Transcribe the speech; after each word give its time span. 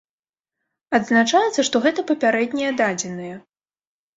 Адзначаецца, 0.99 1.65
што 1.69 1.81
гэта 1.85 2.07
папярэднія 2.13 2.71
дадзеныя. 2.81 3.35